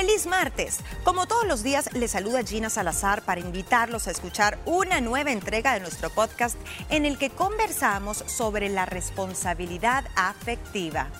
[0.00, 0.78] ¡Feliz martes!
[1.04, 5.74] Como todos los días, les saluda Gina Salazar para invitarlos a escuchar una nueva entrega
[5.74, 6.56] de nuestro podcast
[6.88, 11.10] en el que conversamos sobre la responsabilidad afectiva.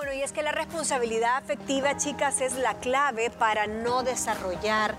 [0.00, 4.94] Bueno, y es que la responsabilidad afectiva, chicas, es la clave para no desarrollar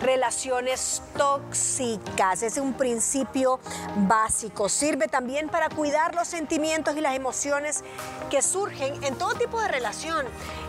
[0.00, 2.42] relaciones tóxicas.
[2.42, 3.60] Es un principio
[4.08, 4.70] básico.
[4.70, 7.84] Sirve también para cuidar los sentimientos y las emociones
[8.30, 10.24] que surgen en todo tipo de relación.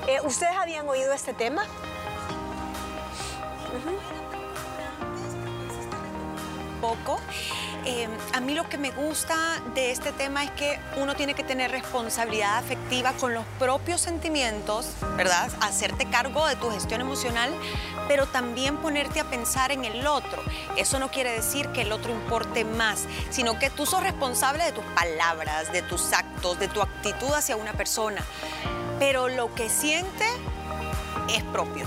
[0.09, 1.63] Eh, ¿Ustedes habían oído este tema?
[6.81, 7.21] Poco.
[7.89, 11.43] Eh, a mí lo que me gusta de este tema es que uno tiene que
[11.45, 15.49] tener responsabilidad afectiva con los propios sentimientos, ¿verdad?
[15.61, 17.49] Hacerte cargo de tu gestión emocional,
[18.09, 20.43] pero también ponerte a pensar en el otro.
[20.75, 24.73] Eso no quiere decir que el otro importe más, sino que tú sos responsable de
[24.73, 28.21] tus palabras, de tus actos, de tu actitud hacia una persona.
[28.99, 30.25] Pero lo que siente
[31.33, 31.85] es propio.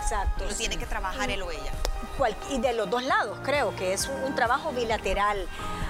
[0.00, 0.46] Exacto.
[0.46, 1.72] Lo tiene que trabajar él o ella
[2.50, 5.48] y de los dos lados, creo que es un, trabajo bilateral.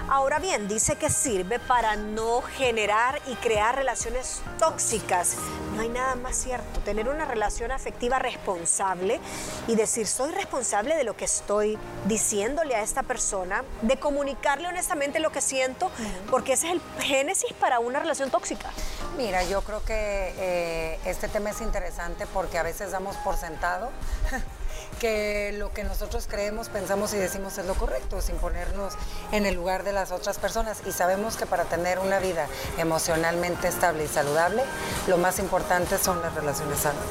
[0.09, 5.37] Ahora bien, dice que sirve para no generar y crear relaciones tóxicas.
[5.75, 6.81] No hay nada más cierto.
[6.81, 9.21] Tener una relación afectiva responsable
[9.67, 15.21] y decir, soy responsable de lo que estoy diciéndole a esta persona, de comunicarle honestamente
[15.21, 15.91] lo que siento,
[16.31, 18.71] porque ese es el génesis para una relación tóxica.
[19.17, 23.91] Mira, yo creo que eh, este tema es interesante porque a veces damos por sentado
[25.05, 28.95] que lo que nosotros creemos, pensamos y decimos es lo correcto, sin ponernos
[29.33, 30.79] en el lugar de las otras personas.
[30.87, 32.47] Y sabemos que para tener una vida
[32.79, 34.63] emocionalmente estable y saludable,
[35.07, 37.05] lo más importante son las relaciones sanas.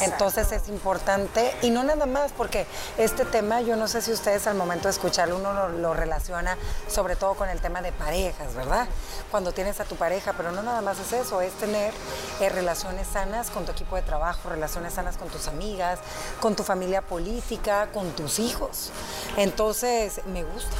[0.00, 2.64] Entonces es importante, y no nada más, porque
[2.96, 6.56] este tema, yo no sé si ustedes al momento de escucharlo, uno lo, relaciona
[6.88, 8.88] sobre todo con el tema de parejas, ¿verdad?
[9.30, 11.92] Cuando tienes a tu pareja, pero no nada más es eso, es tener
[12.40, 15.98] eh, relaciones sanas con tu equipo de trabajo, relaciones sanas con tus amigas,
[16.40, 18.90] con tu familia política, con tus hijos.
[19.36, 20.76] Entonces, me gusta.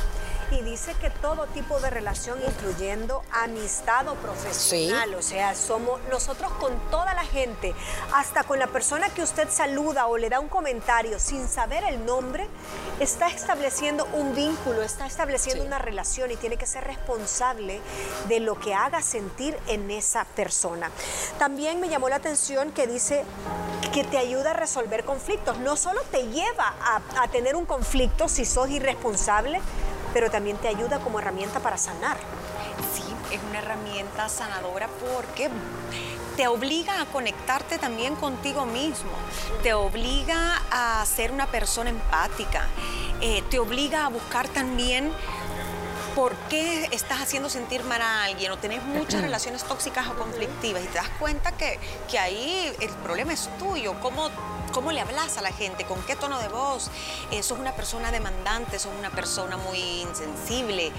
[0.50, 6.50] Y dice que todo tipo de relación, incluyendo amistad o profesional, o sea, somos nosotros
[6.54, 7.74] con toda la gente,
[8.14, 12.04] hasta con la persona que usted saluda o le da un comentario sin saber el
[12.04, 12.48] nombre,
[12.98, 17.80] está estableciendo un vínculo, está estableciendo una relación y tiene que ser responsable
[18.28, 20.90] de lo que haga sentir en esa persona.
[21.38, 23.24] También me llamó la atención que dice
[23.92, 25.58] que te ayuda a resolver conflictos.
[25.58, 26.74] No solo te lleva
[27.16, 29.60] a, tener un conflicto si sos irresponsable,
[30.12, 32.16] pero también te ayuda como herramienta para sanar.
[32.94, 35.50] Sí, es una herramienta sanadora porque
[36.36, 39.10] te obliga a conectarte también contigo mismo,
[39.62, 42.66] te obliga a ser una persona empática,
[43.20, 45.12] eh, te obliga a buscar también
[46.14, 50.82] por qué estás haciendo sentir mal a alguien o tenés muchas relaciones tóxicas o conflictivas
[50.82, 51.78] y te das cuenta que,
[52.10, 54.30] que ahí el problema es tuyo, cómo
[54.72, 56.90] cómo le hablas a la gente, con qué tono de voz.
[57.30, 60.92] Eh, sos una persona demandante, sos una persona muy insensible.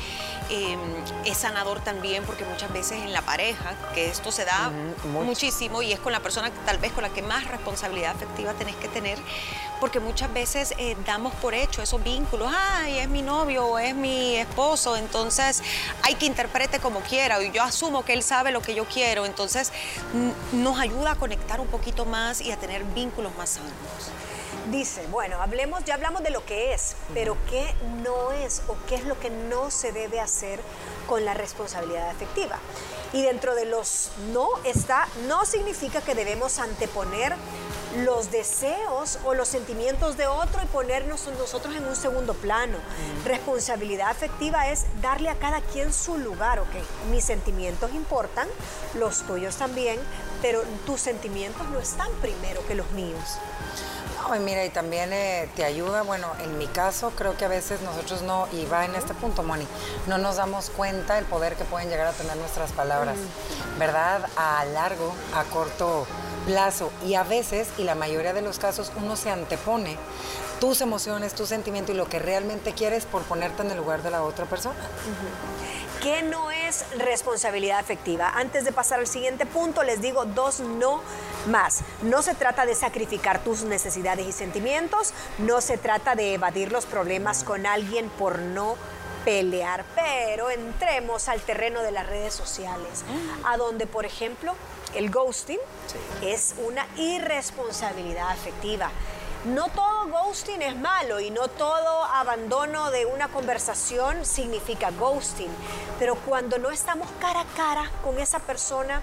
[0.49, 0.79] Em,
[1.25, 4.71] es sanador también porque muchas veces en la pareja, que esto se da
[5.05, 8.75] muchísimo y es con la persona tal vez con la que más responsabilidad afectiva tenés
[8.75, 9.17] que tener,
[9.79, 13.95] porque muchas veces eh, damos por hecho esos vínculos, ay, es mi novio o es
[13.95, 15.63] mi esposo, entonces
[16.03, 17.41] hay que interprete como quiera.
[17.41, 19.71] Y yo asumo que él sabe lo que yo quiero, entonces
[20.51, 23.57] nos ayuda a conectar un poquito más y a tener vínculos más
[24.69, 27.73] Dice, bueno, hablemos, ya hablamos de lo que es, pero qué
[28.03, 30.59] no es o qué es lo que no se debe hacer
[31.07, 32.59] con la responsabilidad afectiva.
[33.11, 37.35] Y dentro de los no está, no significa que debemos anteponer
[37.97, 42.77] los deseos o los sentimientos de otro y ponernos nosotros en un segundo plano.
[43.25, 47.09] Responsabilidad afectiva es darle a cada quien su lugar, ok.
[47.09, 48.47] Mis sentimientos importan,
[48.93, 49.99] los tuyos también,
[50.41, 53.37] pero tus sentimientos no están primero que los míos.
[54.17, 57.47] No, y mira, y también eh, te ayuda, bueno, en mi caso creo que a
[57.47, 59.65] veces nosotros no, y va en este punto, Moni,
[60.07, 63.17] no nos damos cuenta el poder que pueden llegar a tener nuestras palabras,
[63.79, 64.27] ¿verdad?
[64.35, 66.05] A largo, a corto
[66.45, 69.97] plazo y a veces, y la mayoría de los casos, uno se antepone
[70.59, 74.11] tus emociones, tu sentimiento y lo que realmente quieres por ponerte en el lugar de
[74.11, 74.79] la otra persona.
[76.03, 78.29] ¿Qué no es responsabilidad afectiva?
[78.29, 81.01] Antes de pasar al siguiente punto, les digo dos no
[81.47, 81.81] más.
[82.01, 86.85] No se trata de sacrificar tus necesidades y sentimientos, no se trata de evadir los
[86.85, 88.75] problemas con alguien por no
[89.25, 93.03] pelear, pero entremos al terreno de las redes sociales,
[93.43, 94.55] a donde, por ejemplo,
[94.95, 95.59] el ghosting
[96.23, 98.89] es una irresponsabilidad afectiva.
[99.45, 105.49] No todo ghosting es malo y no todo abandono de una conversación significa ghosting,
[105.97, 109.01] pero cuando no estamos cara a cara con esa persona,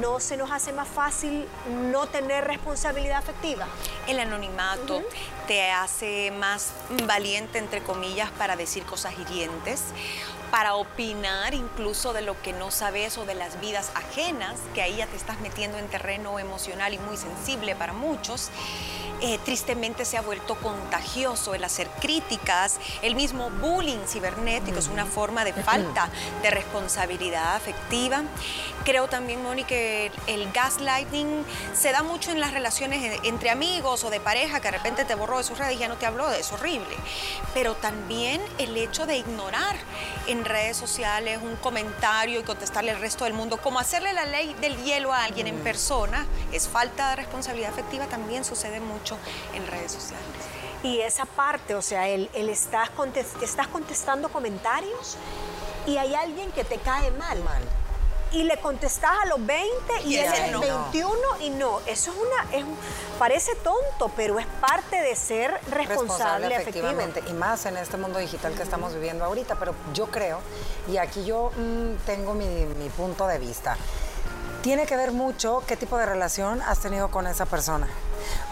[0.00, 1.46] ¿no se nos hace más fácil
[1.92, 3.68] no tener responsabilidad afectiva?
[4.08, 5.02] El anonimato
[5.46, 6.72] te hace más
[7.06, 9.84] valiente, entre comillas, para decir cosas hirientes
[10.50, 14.96] para opinar incluso de lo que no sabes o de las vidas ajenas, que ahí
[14.96, 18.50] ya te estás metiendo en terreno emocional y muy sensible para muchos.
[19.20, 25.06] Eh, tristemente se ha vuelto contagioso el hacer críticas, el mismo bullying cibernético es una
[25.06, 26.08] forma de falta
[26.42, 28.22] de responsabilidad afectiva.
[28.84, 31.44] Creo también, Moni, que el gaslighting
[31.74, 35.14] se da mucho en las relaciones entre amigos o de pareja, que de repente te
[35.14, 36.94] borró de sus redes y ya no te habló, es horrible.
[37.54, 39.76] Pero también el hecho de ignorar
[40.26, 44.54] en redes sociales un comentario y contestarle al resto del mundo, como hacerle la ley
[44.60, 48.97] del hielo a alguien en persona, es falta de responsabilidad afectiva, también sucede mucho
[49.54, 50.24] en redes sociales.
[50.82, 52.90] Y esa parte, o sea, el, estás,
[53.42, 55.16] estás contestando comentarios
[55.86, 57.42] y hay alguien que te cae mal.
[57.42, 57.62] mal.
[58.30, 62.18] Y le contestas a los 20 y, él es el 21 y no, eso es
[62.18, 62.64] una, es,
[63.18, 67.22] parece tonto, pero es parte de ser responsable, efectivamente.
[67.26, 70.40] Y más en este mundo digital que estamos viviendo ahorita, pero yo creo,
[70.88, 73.78] y aquí yo mm, tengo mi, mi punto de vista,
[74.62, 77.88] tiene que ver mucho qué tipo de relación has tenido con esa persona.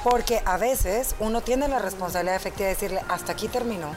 [0.04, 3.90] Porque a veces uno tiene la responsabilidad efectiva de decirle, hasta aquí terminó,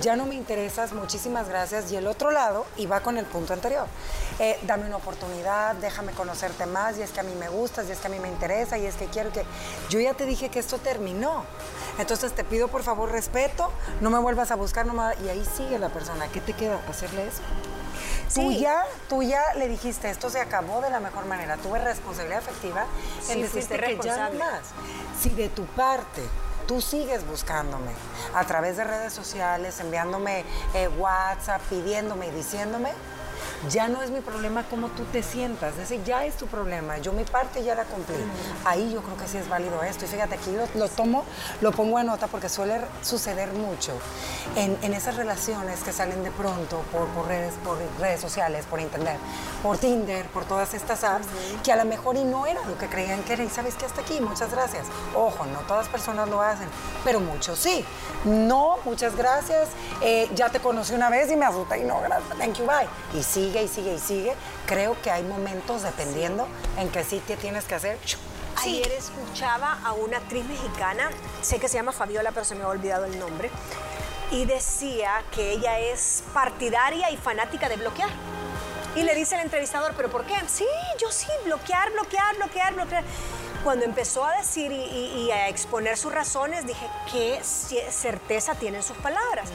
[0.00, 3.52] ya no me interesas, muchísimas gracias, y el otro lado, y va con el punto
[3.52, 3.86] anterior,
[4.40, 7.92] eh, dame una oportunidad, déjame conocerte más, y es que a mí me gustas, y
[7.92, 9.44] es que a mí me interesa, y es que quiero que...
[9.88, 11.44] Yo ya te dije que esto terminó,
[11.98, 13.70] entonces te pido por favor respeto,
[14.00, 16.80] no me vuelvas a buscar, no y ahí sigue la persona, ¿qué te queda?
[16.88, 17.40] ¿Hacerle eso?
[18.34, 21.56] Tú, ya, tú ya le dijiste, esto se acabó de la mejor manera.
[21.56, 22.86] Tuve responsabilidad efectiva
[23.30, 24.60] en decirte que ya no más.
[25.20, 26.22] Si de tu parte
[26.66, 27.92] tú sigues buscándome
[28.34, 30.44] a través de redes sociales, enviándome
[30.74, 32.90] eh, WhatsApp, pidiéndome y diciéndome,
[33.70, 37.12] ya no es mi problema cómo tú te sientas, ese ya es tu problema, yo
[37.12, 38.16] mi parte ya la cumplí.
[38.64, 40.04] Ahí yo creo que sí es válido esto.
[40.04, 41.24] Y fíjate, aquí lo, tomo,
[41.60, 43.92] lo pongo en nota porque suele suceder mucho
[44.56, 49.18] en, esas relaciones que salen de pronto por, redes, por redes sociales, por internet,
[49.62, 51.26] por Tinder, por todas estas apps,
[51.62, 53.44] que a lo mejor y no era lo que creían que era.
[53.44, 54.86] Y sabes que hasta aquí, muchas gracias.
[55.14, 56.68] Ojo, no todas personas lo hacen,
[57.04, 57.84] pero muchos sí.
[58.24, 59.68] No, muchas gracias.
[60.00, 62.88] Eh, ya te conocí una vez y me asusté y no, gracias, thank you, bye.
[63.18, 64.34] Y sigue y sigue y sigue,
[64.66, 66.46] creo que hay momentos, dependiendo,
[66.78, 67.98] en que sí te tienes que hacer...
[68.62, 71.10] Ayer escuchaba a una actriz mexicana,
[71.42, 73.50] sé que se llama Fabiola, pero se me ha olvidado el nombre,
[74.30, 78.08] y decía que ella es partidaria y fanática de bloquear.
[78.96, 80.34] Y le dice el entrevistador, ¿pero por qué?
[80.48, 80.66] Sí,
[80.98, 83.04] yo sí, bloquear, bloquear, bloquear, bloquear
[83.66, 89.48] cuando empezó a decir y, a exponer sus razones, dije, ¿qué certeza tienen sus palabras?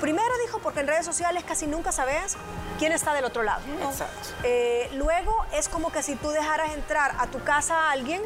[0.00, 2.38] Primero dijo, porque en redes sociales casi nunca sabes
[2.78, 3.60] quién está del otro lado.
[3.84, 4.30] Exacto.
[4.44, 8.22] Eh, luego es como que si tú dejaras entrar a tu casa a alguien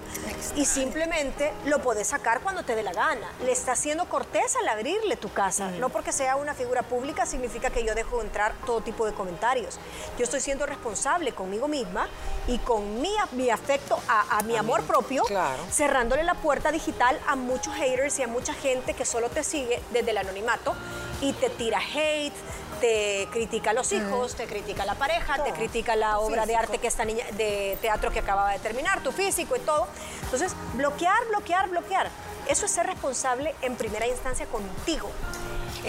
[0.55, 3.27] y simplemente lo puedes sacar cuando te dé la gana.
[3.45, 5.69] Le está haciendo cortés al abrirle tu casa.
[5.81, 9.81] No porque sea una figura pública significa que yo dejo entrar todo tipo de comentarios.
[10.17, 12.07] Yo estoy siendo responsable conmigo misma
[12.47, 15.24] y con mi, mi afecto a, mi amor propio
[15.71, 19.83] cerrándole la puerta digital a muchos haters y a mucha gente que solo te sigue
[19.93, 20.75] desde el anonimato
[21.21, 22.35] y te tira hate,
[22.81, 26.79] te critica a los hijos, te critica la pareja, te critica la obra de arte
[26.79, 29.87] que esta niña de teatro que acababa de terminar, tu físico y todo.
[30.23, 32.11] Entonces, bloquear, bloquear, bloquear.
[32.49, 35.11] Eso es ser responsable en primera instancia contigo.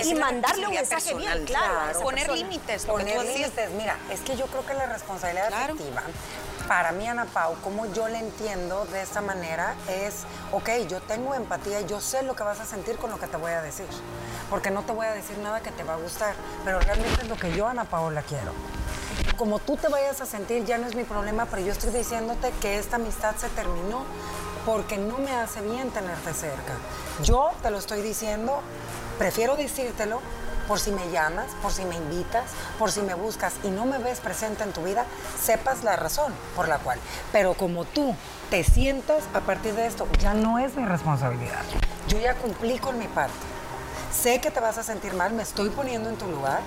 [0.03, 1.99] y mandarle un mensaje bien claro.
[2.01, 2.85] poner límites.
[2.85, 3.71] Poner límites.
[3.71, 6.03] Mira, es que yo creo que la responsabilidad afectiva
[6.67, 11.33] para mí, Ana Pau, como yo le entiendo de esta manera es, ok, yo tengo
[11.33, 13.61] empatía y yo sé lo que vas a sentir con lo que te voy a
[13.61, 13.87] decir.
[14.49, 17.29] Porque no te voy a decir nada que te va a gustar, pero realmente es
[17.29, 18.51] lo que yo, Ana Paola, quiero.
[19.37, 22.51] Como tú te vayas a sentir, ya no es mi problema, pero yo estoy diciéndote
[22.61, 24.03] que esta amistad se terminó
[24.65, 26.73] porque no me hace bien tenerte cerca.
[27.21, 28.61] Yo te lo estoy diciendo,
[29.17, 30.21] prefiero decírtelo
[30.67, 32.45] por si me llamas, por si me invitas,
[32.77, 35.05] por si me buscas y no me ves presente en tu vida,
[35.41, 36.99] sepas la razón por la cual.
[37.31, 38.15] Pero como tú
[38.49, 41.63] te sientas a partir de esto, ya no es mi responsabilidad.
[42.07, 43.33] Yo ya cumplí con mi parte.
[44.11, 46.61] Sé que te vas a sentir mal, me estoy poniendo en tu lugar,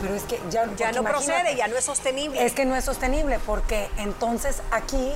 [0.00, 2.44] pero es que ya, ya no procede, ya no es sostenible.
[2.44, 5.12] Es que no es sostenible porque entonces aquí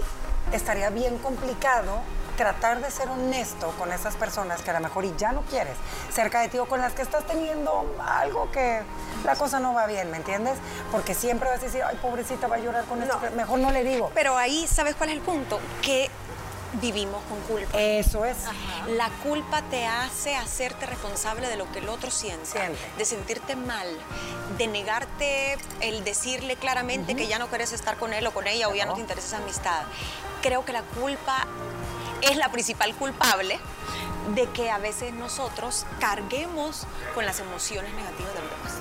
[0.52, 2.00] estaría bien complicado
[2.40, 5.76] tratar de ser honesto con esas personas que a lo mejor y ya no quieres
[6.10, 8.80] cerca de ti o con las que estás teniendo algo que
[9.26, 10.56] la cosa no va bien, ¿me entiendes?
[10.90, 13.84] Porque siempre vas a decir, ay, pobrecita, va a llorar con esto, mejor no le
[13.84, 14.10] digo.
[14.14, 15.60] Pero ahí, ¿sabes cuál es el punto?
[15.82, 16.08] Que
[16.80, 17.78] vivimos con culpa.
[17.78, 18.38] Eso es.
[18.88, 22.78] La culpa te hace hacerte responsable de lo que el otro siente, Siente.
[22.96, 23.86] de sentirte mal,
[24.56, 28.70] de negarte el decirle claramente que ya no quieres estar con él o con ella
[28.70, 29.82] o ya no te interesa esa amistad.
[30.40, 31.46] Creo que la culpa
[32.22, 33.58] es la principal culpable
[34.34, 38.74] de que a veces nosotros carguemos con las emociones negativas de los demás.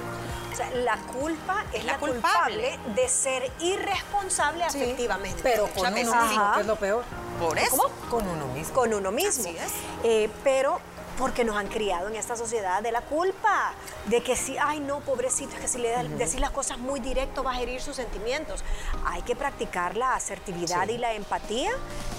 [0.51, 2.71] O sea, la culpa es La la, culpable.
[2.71, 2.93] culpable.
[3.01, 5.39] de ser irresponsable Sí, afectivamente.
[5.41, 7.03] Pero con uno mismo, que es lo peor.
[7.39, 7.69] Por eso.
[7.77, 7.89] ¿Cómo?
[8.09, 8.73] Con uno mismo.
[8.73, 9.43] con uno mismo.
[9.49, 9.71] Así es.
[10.03, 10.81] Eh, pero
[11.19, 13.73] porque nos han criado en esta sociedad de la culpa,
[14.05, 17.01] de que si, ay no, pobrecito, es que si le da- decís las cosas muy
[17.01, 18.63] directo vas a herir sus sentimientos.
[19.05, 20.93] Hay que practicar la asertividad Sí.
[20.93, 21.71] y la empatía,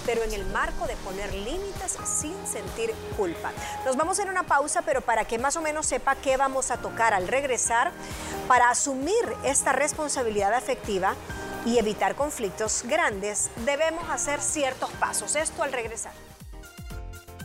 [0.05, 3.51] pero en el marco de poner límites sin sentir culpa.
[3.85, 6.37] Nos vamos a ir a una pausa, pero para que más o menos sepa qué
[6.37, 7.91] vamos a tocar al regresar,
[8.47, 11.15] para asumir esta responsabilidad afectiva
[11.65, 15.35] y evitar conflictos grandes, debemos hacer ciertos pasos.
[15.35, 16.13] Esto al regresar.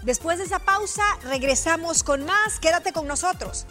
[0.07, 2.61] Después de esa pausa, regresamos con más.
[2.61, 3.67] Quédate con nosotros.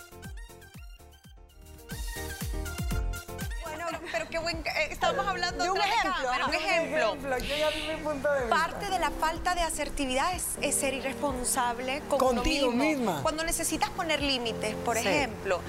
[3.64, 4.58] Bueno, pero, pero qué buen.
[4.58, 7.38] eh, estábamos hablando de un ejemplo, un ejemplo.
[7.38, 8.54] yo ya di mi punto de vista.
[8.56, 12.84] Parte de la falta de asertividad es, es ser irresponsable con uno Contigo mismo.
[12.84, 13.20] misma.
[13.22, 15.08] Cuando necesitas poner límites, por Sí.
[15.08, 15.62] ejemplo,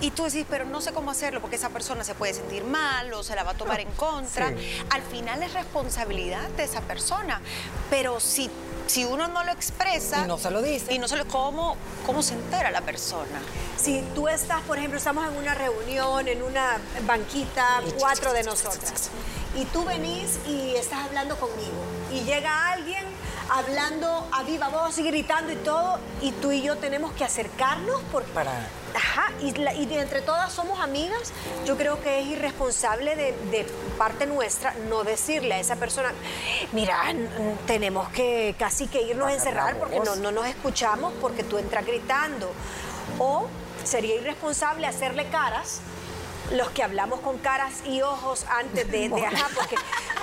[0.00, 3.12] y tú decís, pero no sé cómo hacerlo porque esa persona se puede sentir mal
[3.12, 4.50] o se la va a tomar en contra.
[4.50, 4.82] Sí.
[4.90, 7.40] Al final es responsabilidad de esa persona.
[7.90, 8.50] Pero si,
[8.86, 10.24] si uno no lo expresa.
[10.24, 10.92] Y no se lo dice.
[10.92, 11.26] Y no se lo.
[11.26, 13.40] ¿Cómo, cómo se entera la persona?
[13.76, 19.10] Si tú estás, por ejemplo, estamos en una reunión, en una banquita, cuatro de nosotras,
[19.56, 23.04] y tú venís y estás hablando conmigo, y llega alguien
[23.54, 28.00] hablando a viva voz y gritando y todo, y tú y yo tenemos que acercarnos
[28.10, 28.30] porque...
[28.32, 31.32] Para- Ajá, y, la- y entre todas somos amigas,
[31.66, 33.64] yo creo que es irresponsable de, de
[33.98, 36.12] parte nuestra no decirle a esa persona,
[36.72, 36.98] mira,
[37.66, 41.84] tenemos que casi que irnos a encerrar porque no, no nos escuchamos porque tú entras
[41.86, 42.52] gritando.
[43.18, 43.46] O
[43.84, 45.80] sería irresponsable hacerle caras,
[46.52, 49.76] los que hablamos con caras y ojos antes de, de ajá, porque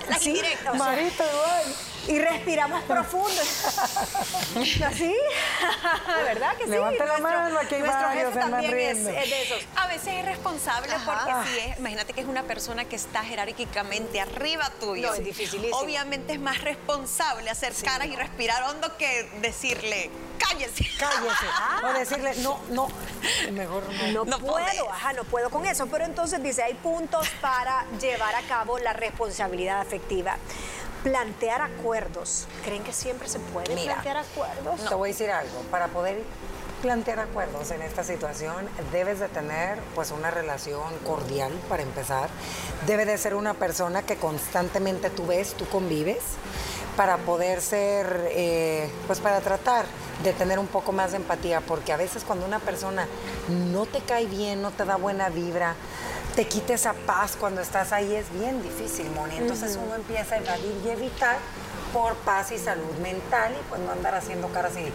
[0.09, 0.73] Las indirectas.
[0.75, 1.75] o sea, Marito, igual.
[2.07, 3.41] Y respiramos profundo.
[4.85, 5.15] ¿Así?
[6.25, 6.69] ¿Verdad que sí?
[6.69, 9.63] Levanta la mano, aquí hay nuestro varios, jefe también es, es de esos.
[9.75, 11.05] A veces es responsable Ajá.
[11.05, 15.07] porque si es, imagínate que es una persona que está jerárquicamente arriba tuyo.
[15.07, 15.77] No, es dificilísimo.
[15.77, 20.85] Obviamente es más responsable hacer caras y respirar hondo que decirle, cállese.
[20.97, 21.45] Cállese.
[21.83, 22.87] O decirle, no, no,
[23.53, 24.11] mejor no.
[24.11, 24.79] No, No puedo, podés.
[24.91, 25.87] ajá, no puedo con eso.
[25.87, 30.37] Pero entonces dice, hay puntos para llevar a cabo la responsabilidad afectiva.
[31.03, 32.47] Plantear acuerdos.
[32.63, 34.89] ¿Creen que siempre se puede Mira, plantear acuerdos?
[34.89, 36.21] Te voy a decir algo, para poder
[36.81, 42.29] plantear acuerdos en esta situación debes de tener pues una relación cordial para empezar,
[42.87, 46.21] debe de ser una persona que constantemente tú ves, tú convives
[46.95, 49.85] para poder ser, eh, pues para tratar
[50.23, 53.07] de tener un poco más de empatía, porque a veces cuando una persona
[53.47, 55.75] no te cae bien, no te da buena vibra,
[56.39, 59.35] te quita esa paz cuando estás ahí, es bien difícil, Moni.
[59.35, 61.35] Entonces uno empieza a evadir y evitar
[61.91, 64.89] por paz y salud mental y pues no andar haciendo caras y,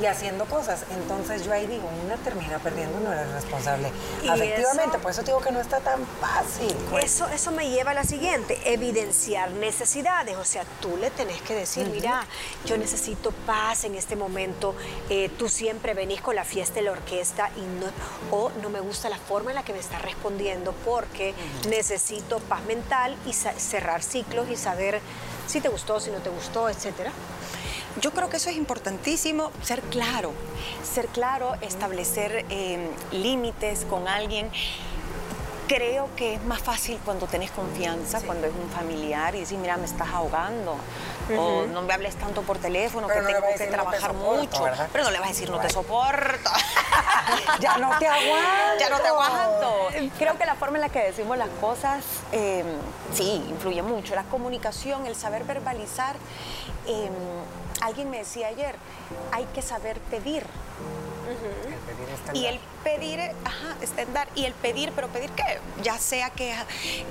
[0.00, 0.84] y haciendo cosas.
[0.90, 3.88] Entonces yo ahí digo, una termina perdiendo, no eres responsable.
[4.22, 6.74] Efectivamente, eso- por eso digo que no está tan fácil.
[6.90, 7.04] pues.
[7.04, 10.36] Eso, eso me lleva a la siguiente, evidenciar necesidades.
[10.36, 12.24] O sea, tú le tenés que decir, mira,
[12.64, 14.74] yo necesito paz en este momento,
[15.08, 17.86] eh, tú siempre venís con la fiesta y la orquesta y no,
[18.36, 21.34] o no me gusta la forma en la que me estás respondiendo porque
[21.68, 25.00] necesito paz mental y cerrar ciclos y saber
[25.46, 27.12] si te gustó, si no te gustó, etcétera.
[28.00, 30.32] Yo creo que eso es importantísimo, ser claro,
[30.82, 34.50] ser claro, establecer eh, límites con alguien.
[35.66, 39.76] Creo que es más fácil cuando tenés confianza, cuando es un familiar y decís, mira,
[39.76, 40.76] me estás ahogando.
[41.36, 43.76] O no me hables tanto por teléfono, Pero que no tengo que decir, "No te
[43.82, 44.62] trabajar soporto", mucho.
[44.62, 44.88] ¿verdad?
[44.92, 45.72] Pero no le vas a decir, no te Bueno.
[45.82, 46.50] soporto.
[47.60, 48.78] Ya no te aguanto.
[48.78, 49.88] ya no te aguanto.
[50.18, 52.64] Creo que la forma en la que decimos las cosas, eh,
[53.12, 54.14] sí, influye mucho.
[54.14, 56.16] La comunicación, el saber verbalizar.
[56.86, 57.10] eh,
[57.80, 58.74] alguien me decía ayer,
[59.32, 60.44] hay que saber pedir.
[61.26, 64.28] El pedir Y el pedir, ajá, está en dar.
[64.34, 65.58] Y el pedir, pero pedir qué?
[65.82, 66.54] Ya sea que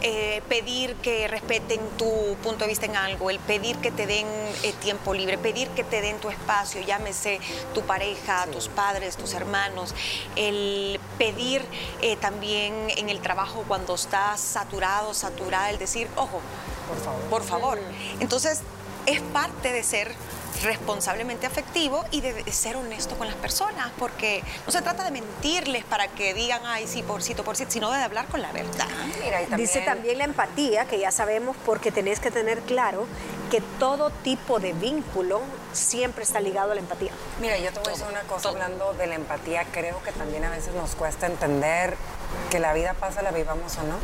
[0.01, 4.27] eh, pedir que respeten tu punto de vista en algo, el pedir que te den
[4.63, 7.39] eh, tiempo libre, pedir que te den tu espacio, llámese
[7.73, 9.93] tu pareja, tus padres, tus hermanos,
[10.35, 11.61] el pedir
[12.01, 16.39] eh, también en el trabajo cuando estás saturado, saturada, el decir, ojo,
[16.87, 17.29] Por favor.
[17.29, 17.79] por favor.
[18.19, 18.61] Entonces,
[19.05, 20.15] es parte de ser
[20.63, 25.83] responsablemente afectivo y de ser honesto con las personas, porque no se trata de mentirles
[25.83, 28.87] para que digan, ay, sí, porcito, porcito, sino de hablar con la verdad.
[29.57, 33.07] Dice también la empatía, que ya sabemos porque tenés que tener claro
[33.51, 35.41] que todo tipo de vínculo
[35.73, 37.11] siempre está ligado a la empatía.
[37.39, 40.43] Mira, yo te voy a decir una cosa hablando de la empatía, creo que también
[40.45, 41.95] a veces nos cuesta entender
[42.49, 43.95] que la vida pasa, la vivamos o no,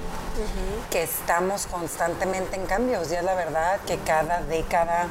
[0.90, 5.08] que estamos constantemente en cambios y es la verdad que cada década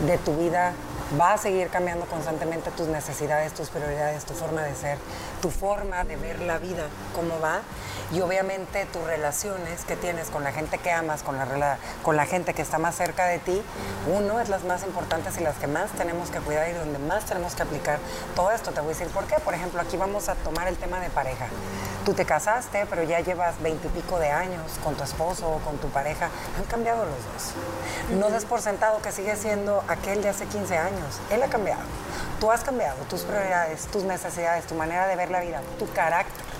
[0.00, 0.72] de tu vida
[1.20, 4.98] va a seguir cambiando constantemente tus necesidades, tus prioridades, tu forma de ser,
[5.40, 7.60] tu forma de ver la vida, cómo va
[8.12, 12.26] y obviamente tus relaciones que tienes con la gente que amas, con la, con la
[12.26, 13.62] gente que está más cerca de ti,
[14.12, 17.24] uno es las más importantes y las que más tenemos que cuidar y donde más
[17.24, 17.98] tenemos que aplicar
[18.36, 18.72] todo esto.
[18.72, 19.36] Te voy a decir por qué.
[19.36, 21.46] Por ejemplo, aquí vamos a tomar el tema de pareja.
[22.04, 25.88] Tú te casaste, pero ya llevas veintipico de años con tu esposo o con tu
[25.88, 26.28] pareja.
[26.58, 28.18] Han cambiado los dos.
[28.18, 31.03] No des por sentado que sigue siendo aquel de hace 15 años.
[31.30, 31.82] Él ha cambiado.
[32.40, 36.54] Tú has cambiado tus prioridades, tus necesidades, tu manera de ver la vida, tu carácter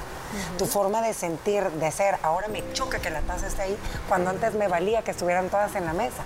[0.58, 2.16] tu forma de sentir, de ser.
[2.22, 5.74] Ahora me choca que la taza esté ahí cuando antes me valía que estuvieran todas
[5.74, 6.22] en la mesa.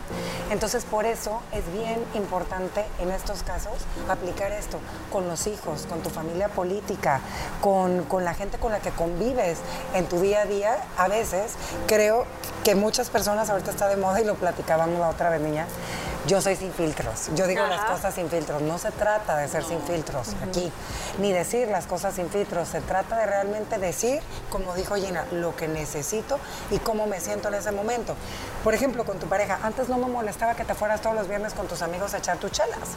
[0.50, 3.75] Entonces, por eso es bien importante en estos casos
[4.08, 4.78] aplicar esto
[5.12, 7.20] con los hijos, con tu familia política,
[7.60, 9.58] con, con la gente con la que convives
[9.94, 10.76] en tu día a día.
[10.96, 11.54] A veces
[11.87, 12.25] creo
[12.64, 15.66] que muchas personas, ahorita está de moda y lo platicábamos la otra vez, niña,
[16.28, 17.30] yo soy sin filtros.
[17.35, 18.61] Yo digo las cosas sin filtros.
[18.61, 20.70] No se trata de ser sin filtros aquí,
[21.18, 22.68] ni decir las cosas sin filtros.
[22.68, 24.20] Se trata de realmente decir,
[24.50, 26.38] como dijo Gina, lo que necesito
[26.70, 28.14] y cómo me siento en ese momento.
[28.62, 31.54] Por ejemplo, con tu pareja, antes no me molestaba que te fueras todos los viernes
[31.54, 32.90] con tus amigos a echar tus chelas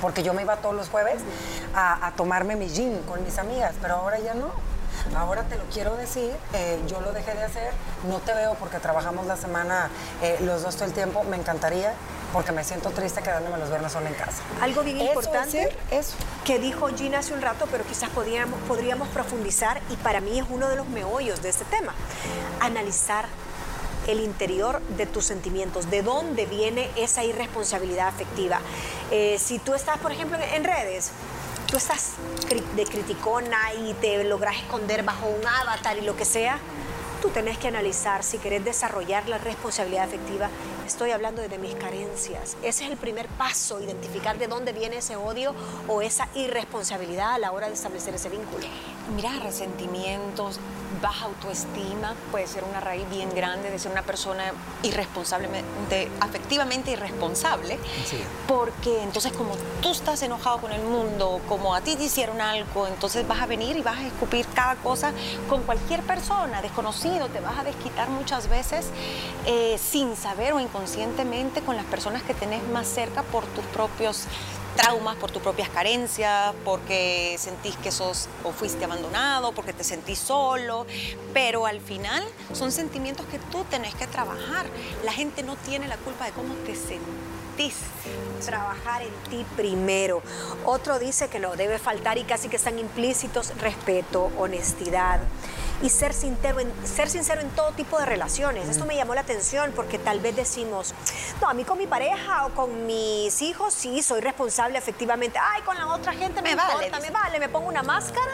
[0.00, 1.22] porque yo me iba todos los jueves
[1.74, 4.50] a, tomarme mi gin con mis amigas, pero ahora ya no.
[5.16, 7.72] Ahora te lo quiero decir, eh, yo lo dejé de hacer,
[8.08, 9.88] no te veo porque trabajamos la semana
[10.20, 11.94] eh, los dos todo el tiempo, me encantaría,
[12.34, 14.42] porque me siento triste quedándome los viernes sola en casa.
[14.60, 16.16] Algo bien importante eso.
[16.44, 20.44] que dijo Gina hace un rato, pero quizás podríamos, podríamos profundizar y para mí es
[20.50, 21.94] uno de los meollos de este tema.
[22.58, 23.26] Analizar
[24.08, 28.58] el interior de tus sentimientos, de dónde viene esa irresponsabilidad afectiva.
[29.12, 31.12] Eh, si tú estás, por ejemplo, en redes,
[31.68, 32.14] tú estás
[32.74, 36.58] de criticona y te logras esconder bajo un avatar y lo que sea,
[37.22, 40.50] tú tenés que analizar si querés desarrollar la responsabilidad afectiva.
[40.86, 42.58] Estoy hablando de mis carencias.
[42.62, 45.54] Ese es el primer paso, identificar de dónde viene ese odio
[45.88, 48.66] o esa irresponsabilidad a la hora de establecer ese vínculo.
[49.14, 50.58] Mira, resentimientos,
[51.02, 57.78] baja autoestima puede ser una raíz bien grande de ser una persona irresponsablemente, afectivamente irresponsable.
[58.48, 62.86] Porque entonces como tú estás enojado con el mundo, como a ti te hicieron algo,
[62.86, 65.12] entonces vas a venir y vas a escupir cada cosa
[65.50, 68.86] con cualquier persona, desconocido, te vas a desquitar muchas veces
[69.44, 74.26] eh, sin saber o inconscientemente con las personas que tenés más cerca por tus propios
[74.76, 80.18] traumas, por tus propias carencias, porque sentís que sos o fuiste abandonado, porque te sentís
[80.18, 80.86] solo,
[81.32, 84.66] pero al final son sentimientos que tú tenés que trabajar.
[85.04, 87.76] La gente no tiene la culpa de cómo te sentís.
[88.44, 90.22] Trabajar en ti primero.
[90.64, 95.20] Otro dice que no debe faltar y casi que están implícitos respeto, honestidad
[95.82, 98.68] y ser sincero, en, ser sincero en todo tipo de relaciones.
[98.68, 100.94] Esto me llamó la atención porque tal vez decimos,
[101.40, 105.38] no, a mí con mi pareja o con mis hijos sí soy responsable efectivamente.
[105.40, 108.32] Ay, con la otra gente me, vale, me vale, me pongo una máscara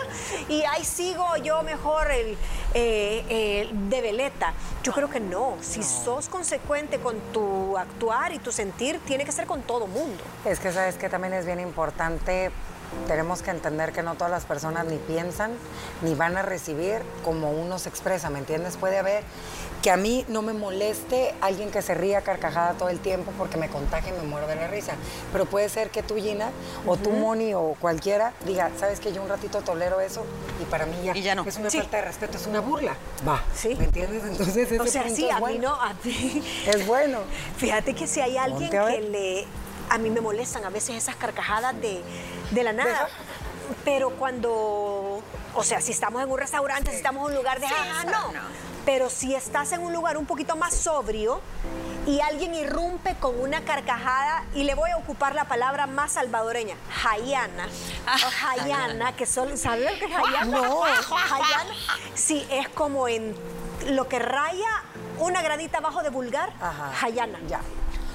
[0.48, 2.36] y ahí sigo yo mejor el,
[2.74, 4.52] eh, de veleta.
[4.82, 5.56] Yo creo que no.
[5.60, 10.22] Si sos consecuente con tu actuar y tu sentir, tiene que ser con todo mundo.
[10.44, 12.50] Es que sabes que también es bien importante
[13.06, 15.52] tenemos que entender que no todas las personas ni piensan
[16.02, 18.76] ni van a recibir como uno se expresa, ¿me entiendes?
[18.76, 19.24] Puede haber
[19.82, 23.56] que a mí no me moleste alguien que se ría carcajada todo el tiempo porque
[23.56, 24.92] me contagia y me muero de la risa.
[25.32, 26.50] Pero puede ser que tú, Gina,
[26.86, 30.24] o tú, Moni, o cualquiera, diga, ¿sabes que yo un ratito tolero eso?
[30.60, 31.44] Y para mí ya, ya no.
[31.44, 32.96] es una falta de respeto, es una burla.
[33.26, 33.74] Va, ¿Sí?
[33.74, 34.22] ¿me entiendes?
[34.24, 36.44] Entonces, ese o sea, sí, a mí no, a ti.
[36.66, 37.20] Es bueno.
[37.56, 39.46] Fíjate que si hay alguien que le...
[39.88, 42.00] A mí me molestan a veces esas carcajadas de
[42.50, 43.08] de la nada.
[43.84, 45.22] Pero cuando,
[45.54, 48.32] o sea, si estamos en un restaurante, si estamos en un lugar de ah, no.
[48.84, 51.40] Pero si estás en un lugar un poquito más sobrio
[52.06, 56.74] y alguien irrumpe con una carcajada, y le voy a ocupar la palabra más salvadoreña,
[57.04, 57.68] Hayana.
[58.06, 58.16] Ah,
[58.50, 60.44] Hayana, que son, ¿sabes lo que es Hayana?
[60.46, 60.82] No.
[60.84, 61.74] Hayana,
[62.14, 63.36] sí, es como en
[63.86, 64.82] lo que raya
[65.18, 66.50] una gradita abajo de vulgar,
[67.02, 67.38] Hayana.
[67.48, 67.60] Ya.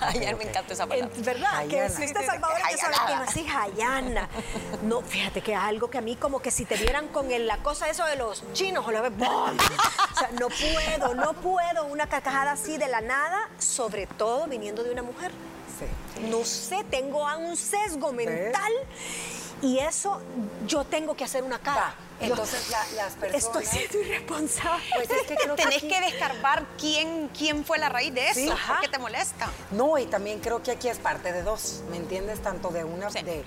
[0.09, 1.13] Hayana, me encanta esa palabra.
[1.19, 1.67] ¿Verdad?
[1.67, 4.29] Que existe Salvador que son así, Hayana.
[4.83, 7.89] No, fíjate que algo que a mí como que si te vieran con la cosa
[7.89, 12.77] eso de los chinos, o, la, o sea, no puedo, no puedo una carcajada así
[12.77, 15.31] de la nada, sobre todo viniendo de una mujer.
[16.29, 18.71] no sé, tengo un sesgo mental
[19.61, 20.21] y eso
[20.67, 21.95] yo tengo que hacer una cara.
[22.19, 23.45] entonces las personas...
[23.45, 24.83] Estoy siendo irresponsable.
[24.95, 28.87] Pues es que Tenés que, descarbar quién, quién fue la raíz de eso, ¿por qué
[28.87, 29.49] te molesta?
[29.71, 32.41] No, y también creo que aquí es parte de dos, ¿me entiendes?
[32.41, 33.43] Tanto de una, de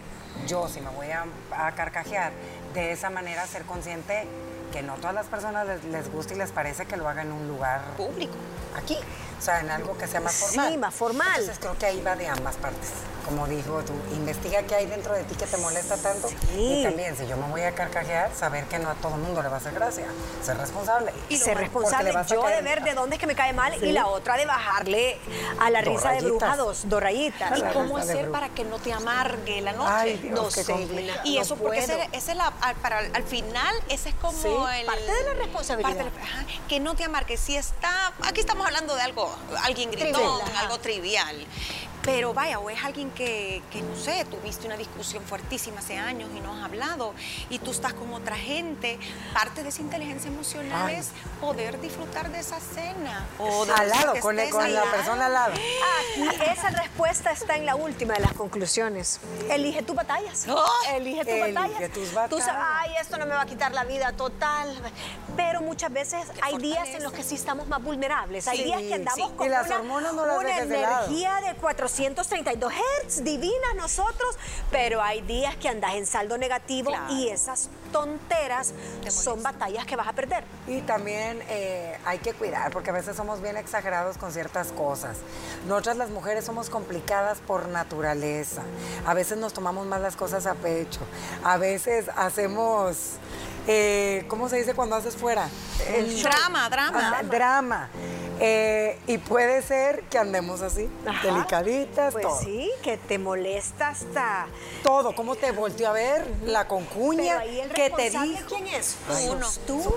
[0.46, 2.32] yo si me voy a, a carcajear,
[2.74, 4.26] de esa manera ser consciente
[4.70, 7.32] que no todas las personas les, les gusta y les parece que lo hagan en
[7.32, 8.34] un lugar público.
[8.76, 8.96] Aquí,
[9.38, 10.70] o sea, en algo que sea más formal.
[10.70, 11.40] Sí, más formal.
[11.40, 12.92] Entonces creo que ahí va de ambas partes
[13.28, 16.28] como dijo tú, investiga qué hay dentro de ti que te molesta tanto.
[16.56, 19.42] Y también, si yo me voy a carcajear, saber que no a todo el mundo
[19.42, 20.06] le va a hacer gracia.
[20.42, 21.12] Ser responsable.
[21.28, 24.06] Y ser responsable yo de ver de dónde es que me cae mal y la
[24.06, 25.18] otra de bajarle
[25.60, 27.58] a la risa de bruja dos, dos rayitas.
[27.58, 29.92] ¿Y cómo hacer para que no te amargue la noche?
[29.92, 30.64] Ay, Dios, no sé.
[31.24, 32.50] Y eso porque ese, es la,
[32.82, 34.86] para, al final, ese es como el...
[34.86, 36.06] Parte de la responsabilidad.
[36.68, 37.36] que no te amargue.
[37.36, 38.12] Si está...
[38.24, 39.30] Aquí estamos hablando de algo,
[39.62, 41.36] alguien gritón, algo trivial.
[42.08, 46.40] Pero vaya, o es alguien que, no sé, tuviste una discusión fuertísima hace años y
[46.40, 47.12] no has hablado
[47.50, 48.98] y tú estás con otra gente.
[49.34, 53.26] Parte de esa inteligencia emocional es poder disfrutar de esa cena.
[53.38, 54.44] O al lado, con, la
[54.90, 55.52] persona al lado.
[55.52, 59.20] Aquí esa respuesta está en la última de las conclusiones.
[59.50, 60.46] Elige tus batallas.
[60.90, 61.92] Elige tus Elige batallas.
[61.92, 62.46] tus batallas.
[62.46, 64.74] Tú ay, esto no me va a quitar la vida total.
[65.38, 68.48] Pero muchas veces hay días en los que sí estamos más vulnerables.
[68.48, 72.72] Hay días que andamos con las una, hormonas no las una energía de, de 432
[73.06, 74.36] Hz, divinas nosotros,
[74.72, 78.74] pero hay días que andas en saldo negativo y esas tonteras
[79.08, 80.42] son batallas que vas a perder.
[80.66, 85.18] Y también eh, hay que cuidar, porque a veces somos bien exagerados con ciertas cosas.
[85.68, 88.62] Nosotras las mujeres somos complicadas por naturaleza.
[89.06, 91.00] A veces nos tomamos más las cosas a pecho.
[91.44, 93.18] A veces hacemos...
[93.70, 95.46] Eh, ¿Cómo se dice cuando haces fuera?
[95.88, 97.22] El drama, drama.
[97.22, 97.90] drama.
[98.40, 100.88] Eh, y puede ser que andemos así,
[101.22, 104.46] delicaditas, pues sí, que te molesta hasta...
[104.82, 107.42] Todo, cómo te volteó a ver, la concuña,
[107.74, 108.48] que te dijo...
[108.48, 108.96] ¿Quién es?
[109.28, 109.46] Uno.
[109.66, 109.96] Tú, tú,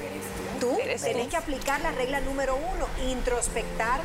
[0.60, 4.02] tú tenés que aplicar la regla número uno, introspectar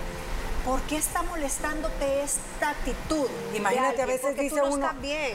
[0.66, 3.28] ¿Por qué está molestándote esta actitud?
[3.54, 4.90] Imagínate, a veces dice uno,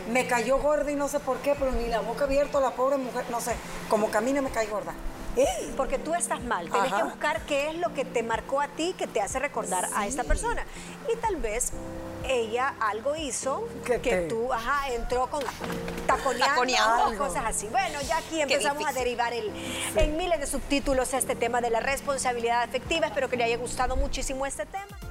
[0.09, 2.97] me cayó gorda y no sé por qué, pero ni la boca abierta, la pobre
[2.97, 3.55] mujer, no sé,
[3.89, 4.93] como camina me cae gorda.
[5.77, 6.69] Porque tú estás mal.
[6.69, 9.87] Tienes que buscar qué es lo que te marcó a ti que te hace recordar
[9.95, 10.65] a esta persona.
[11.11, 11.71] Y tal vez
[12.27, 15.41] ella algo hizo que, tú, ajá, entró con
[16.07, 17.67] taconeando, cosas así.
[17.67, 19.49] Bueno, ya aquí empezamos a derivar el,
[19.95, 23.07] en miles de subtítulos este tema de la responsabilidad afectiva.
[23.07, 25.10] Espero que le haya gustado muchísimo este tema.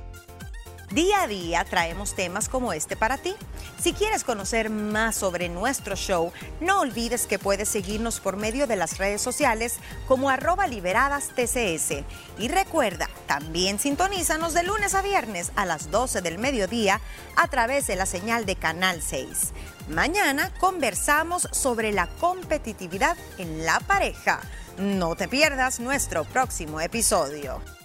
[0.90, 3.36] Día a día traemos temas como este para ti.
[3.80, 8.74] Si quieres conocer más sobre nuestro show, no olvides que puedes seguirnos por medio de
[8.74, 9.76] las redes sociales
[10.08, 12.02] como arroba liberadas TCS.
[12.38, 17.00] Y recuerda, también sintonízanos de lunes a viernes a las 12 del mediodía
[17.36, 19.52] a través de la señal de Canal 6.
[19.90, 24.40] Mañana conversamos sobre la competitividad en la pareja.
[24.76, 27.79] No te pierdas nuestro próximo episodio.